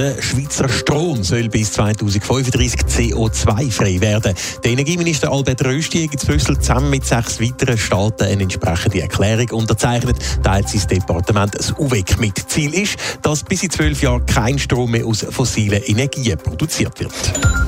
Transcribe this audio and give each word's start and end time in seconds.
Der 0.00 0.22
Schweizer 0.22 0.66
Strom 0.70 1.22
soll 1.22 1.50
bis 1.50 1.72
2035 1.74 2.80
CO2-frei 2.80 4.00
werden. 4.00 4.34
Der 4.64 4.70
Energieminister 4.70 5.30
Albert 5.30 5.62
Rösti 5.62 6.08
hat 6.08 6.14
in 6.14 6.26
Brüssel 6.26 6.58
zusammen 6.58 6.88
mit 6.88 7.04
sechs 7.04 7.38
weiteren 7.38 7.76
Staaten 7.76 8.24
eine 8.24 8.44
entsprechende 8.44 9.02
Erklärung 9.02 9.50
unterzeichnet, 9.50 10.16
teilt 10.42 10.70
sein 10.70 10.88
Departement 10.88 11.54
das 11.54 11.74
UWEC 11.78 12.18
mit. 12.18 12.50
Ziel 12.50 12.72
ist, 12.72 12.96
dass 13.20 13.42
bis 13.42 13.62
in 13.62 13.68
zwölf 13.68 14.00
Jahren 14.00 14.24
kein 14.24 14.58
Strom 14.58 14.90
mehr 14.90 15.04
aus 15.04 15.26
fossilen 15.28 15.82
Energien 15.82 16.38
produziert 16.38 16.98
wird. 16.98 17.59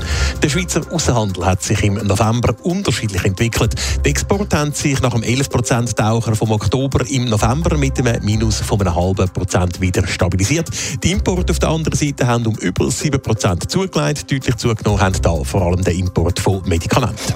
Der 0.42 0.48
Schweizer 0.48 0.82
Außenhandel 0.90 1.46
hat 1.46 1.62
sich 1.62 1.84
im 1.84 1.94
November 1.94 2.52
unterschiedlich 2.64 3.24
entwickelt. 3.24 3.76
Die 4.04 4.10
Exporte 4.10 4.58
haben 4.58 4.72
sich 4.72 5.00
nach 5.00 5.12
dem 5.12 5.22
11% 5.22 5.94
Taucher 5.94 6.34
vom 6.34 6.50
Oktober 6.50 7.08
im 7.08 7.26
November 7.26 7.78
mit 7.78 7.96
einem 8.00 8.24
Minus 8.24 8.56
von 8.56 8.80
einem 8.80 8.92
halben 8.92 9.28
Prozent 9.28 9.80
wieder 9.80 10.04
stabilisiert. 10.04 10.68
Die 11.04 11.12
Importe 11.12 11.52
auf 11.52 11.60
der 11.60 11.68
anderen 11.68 11.96
Seite 11.96 12.26
haben 12.26 12.44
um 12.44 12.56
über 12.56 12.86
7% 12.86 13.68
zugelegt. 13.68 14.32
Deutlich 14.32 14.56
zugenommen 14.56 15.00
haben 15.00 15.22
da 15.22 15.44
vor 15.44 15.62
allem 15.62 15.84
der 15.84 15.94
Import 15.94 16.40
von 16.40 16.60
Medikamenten. 16.66 17.34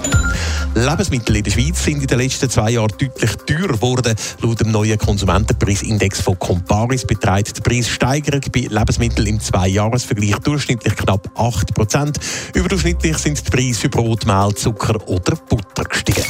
Lebensmittel 0.75 1.37
in 1.37 1.43
der 1.43 1.51
Schweiz 1.51 1.83
sind 1.83 2.01
in 2.01 2.07
den 2.07 2.19
letzten 2.19 2.49
zwei 2.49 2.71
Jahren 2.71 2.91
deutlich 2.99 3.31
teurer 3.47 3.73
geworden. 3.73 4.15
Laut 4.41 4.59
dem 4.59 4.71
neuen 4.71 4.97
Konsumentenpreisindex 4.97 6.21
von 6.21 6.37
Comparis 6.37 7.05
beträgt 7.05 7.57
die 7.57 7.61
Preissteigerung 7.61 8.41
bei 8.53 8.67
Lebensmitteln 8.69 9.27
im 9.27 9.39
Zweijahresvergleich 9.39 10.39
durchschnittlich 10.39 10.95
knapp 10.97 11.29
8%. 11.35 12.15
Überdurchschnittlich 12.53 12.96
sind 13.01 13.45
die 13.45 13.49
Preise 13.49 13.79
für 13.81 13.89
Brot, 13.89 14.25
Mehl, 14.25 14.53
Zucker 14.55 14.95
oder 15.07 15.35
Butter 15.49 15.83
gestiegen. 15.83 16.23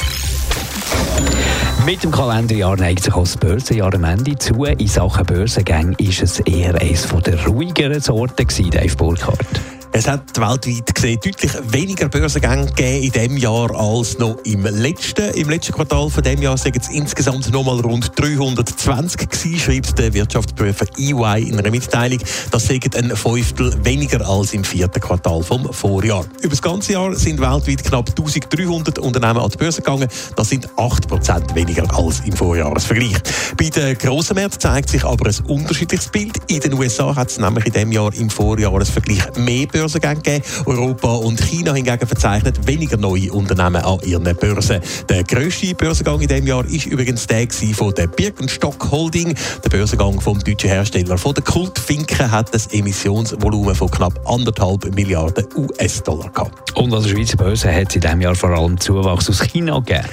Mit 1.84 2.02
dem 2.02 2.10
Kalenderjahr 2.10 2.76
neigt 2.76 3.04
sich 3.04 3.14
auch 3.14 3.22
das 3.22 3.36
Börsenjahr 3.36 3.94
am 3.94 4.04
Ende 4.04 4.36
zu. 4.36 4.64
In 4.64 4.86
Sachen 4.86 5.24
Börsengänge 5.24 5.94
ist 5.98 6.22
es 6.22 6.40
eher 6.40 6.74
eines 6.74 7.08
der 7.08 7.46
ruhigeren 7.46 8.00
Sorten 8.00 8.46
Dave 8.70 8.96
Burkhardt. 8.96 9.77
Es 9.98 10.06
hat 10.06 10.38
weltweit 10.38 10.94
gesehen 10.94 11.18
deutlich 11.24 11.50
weniger 11.72 12.08
Börsengänge 12.08 12.66
gegeben 12.66 13.02
in 13.02 13.10
diesem 13.10 13.36
Jahr 13.36 13.74
als 13.74 14.16
noch 14.16 14.36
im 14.44 14.62
letzten. 14.64 15.34
Im 15.34 15.50
letzten 15.50 15.72
Quartal 15.72 16.08
von 16.08 16.22
dem 16.22 16.40
Jahr 16.40 16.56
sind 16.56 16.76
es 16.76 16.88
insgesamt 16.88 17.50
noch 17.50 17.64
mal 17.64 17.80
rund 17.80 18.12
320 18.14 19.28
gewesen, 19.28 19.58
schreibt 19.58 19.98
der 19.98 20.14
Wirtschaftsprüfer 20.14 20.86
EY 20.96 21.48
in 21.48 21.58
einer 21.58 21.72
Mitteilung. 21.72 22.20
Das 22.52 22.66
sind 22.66 22.94
ein 22.94 23.16
Fünftel 23.16 23.74
weniger 23.82 24.24
als 24.24 24.52
im 24.52 24.62
vierten 24.62 25.00
Quartal 25.00 25.42
vom 25.42 25.72
Vorjahr. 25.72 26.24
Über 26.42 26.50
das 26.50 26.62
ganze 26.62 26.92
Jahr 26.92 27.16
sind 27.16 27.40
weltweit 27.40 27.82
knapp 27.82 28.10
1300 28.10 29.00
Unternehmen 29.00 29.40
an 29.40 29.50
die 29.50 29.56
Börse 29.56 29.82
gegangen. 29.82 30.06
Das 30.36 30.48
sind 30.48 30.68
8% 30.76 31.56
weniger 31.56 31.92
als 31.98 32.20
im 32.20 32.34
Vorjahresvergleich. 32.34 33.16
Bei 33.56 33.68
den 33.68 33.98
grossen 33.98 34.36
Märkten 34.36 34.60
zeigt 34.60 34.90
sich 34.90 35.04
aber 35.04 35.28
ein 35.28 35.36
unterschiedliches 35.48 36.06
Bild. 36.06 36.38
In 36.46 36.60
den 36.60 36.74
USA 36.74 37.16
hat 37.16 37.30
es 37.30 37.38
nämlich 37.40 37.66
in 37.66 37.72
diesem 37.72 37.90
Jahr 37.90 38.14
im 38.14 38.30
Vorjahresvergleich 38.30 39.36
mehr 39.38 39.66
Börsen 39.88 40.00
gegeben. 40.00 40.44
Europa 40.66 41.14
und 41.14 41.40
China 41.40 41.72
hingegen 41.72 42.06
verzeichnet 42.06 42.66
weniger 42.66 42.96
neue 42.96 43.32
Unternehmen 43.32 43.82
an 43.82 43.98
ihren 44.04 44.24
Börsen. 44.36 44.80
Der 45.08 45.24
grösste 45.24 45.74
Börsengang 45.74 46.20
in 46.20 46.28
diesem 46.28 46.46
Jahr 46.46 46.64
ist 46.66 46.86
übrigens 46.86 47.26
der 47.26 47.48
von 47.74 47.94
der 47.94 48.06
Birkenstock 48.06 48.90
Holding. 48.90 49.34
Der 49.64 49.70
Börsengang 49.70 50.20
vom 50.20 50.38
deutschen 50.40 50.70
Hersteller 50.70 51.16
von 51.16 51.34
der 51.34 51.44
Kultfinken 51.44 52.30
hat 52.30 52.52
das 52.52 52.66
Emissionsvolumen 52.68 53.74
von 53.74 53.90
knapp 53.90 54.20
anderthalb 54.28 54.94
Milliarden 54.94 55.46
US-Dollar 55.56 56.30
gehabt. 56.30 56.76
Und 56.76 56.92
an 56.92 57.02
der 57.02 57.08
Schweizer 57.08 57.36
Börse 57.36 57.72
hat 57.72 57.88
es 57.88 57.94
in 57.94 58.00
diesem 58.02 58.20
Jahr 58.20 58.34
vor 58.34 58.50
allem 58.50 58.78
Zuwachs 58.78 59.30
aus 59.30 59.42
China 59.42 59.78
gegeben. 59.78 60.04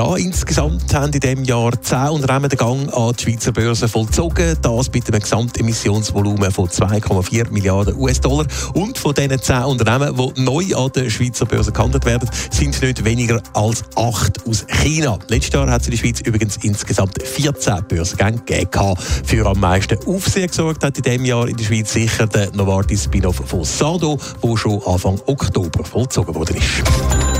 Ja, 0.00 0.16
insgesamt 0.16 0.94
haben 0.94 1.12
in 1.12 1.20
diesem 1.20 1.44
Jahr 1.44 1.72
zehn 1.82 2.08
Unternehmen 2.08 2.48
den 2.48 2.56
Gang 2.56 2.90
an 2.94 3.12
die 3.18 3.22
Schweizer 3.22 3.52
Börse 3.52 3.86
vollzogen. 3.86 4.56
Das 4.62 4.90
mit 4.90 5.06
einem 5.06 5.20
Gesamtemissionsvolumen 5.20 6.50
von 6.50 6.68
2,4 6.68 7.50
Milliarden 7.50 7.98
US-Dollar. 7.98 8.46
Und 8.72 8.96
von 8.96 9.12
diesen 9.12 9.38
zehn 9.42 9.62
Unternehmen, 9.64 10.16
die 10.16 10.40
neu 10.40 10.74
an 10.74 10.90
der 10.94 11.10
Schweizer 11.10 11.44
Börse 11.44 11.70
gehandelt 11.70 12.06
werden, 12.06 12.30
sind 12.50 12.80
nicht 12.80 13.04
weniger 13.04 13.42
als 13.52 13.84
acht 13.94 14.46
aus 14.48 14.64
China. 14.68 15.18
Letztes 15.28 15.52
Jahr 15.52 15.70
hat 15.70 15.82
es 15.82 15.88
in 15.88 15.90
der 15.90 15.98
Schweiz 15.98 16.20
übrigens 16.20 16.56
insgesamt 16.62 17.22
14 17.22 17.84
Börsengänge 17.86 18.38
gegeben. 18.46 18.96
Für 19.26 19.44
am 19.44 19.60
meisten 19.60 19.98
Aufsehen 20.06 20.46
gesorgt 20.46 20.82
hat 20.82 20.96
in 20.96 21.02
diesem 21.02 21.26
Jahr 21.26 21.46
in 21.46 21.58
der 21.58 21.64
Schweiz 21.64 21.92
sicher 21.92 22.26
der 22.26 22.50
Novartis 22.52 23.04
Spin-off 23.04 23.42
von 23.44 23.64
Sado, 23.64 24.18
der 24.42 24.56
schon 24.56 24.82
Anfang 24.82 25.20
Oktober 25.26 25.84
vollzogen 25.84 26.34
worden 26.34 26.56
ist. 26.56 27.39